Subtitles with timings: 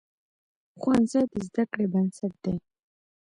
[0.79, 2.55] ښوونځی د زده کړې بنسټ دی.